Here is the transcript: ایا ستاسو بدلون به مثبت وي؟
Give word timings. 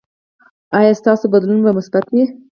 ایا 0.77 0.91
ستاسو 1.01 1.25
بدلون 1.33 1.59
به 1.65 1.71
مثبت 1.77 2.05
وي؟ 2.13 2.23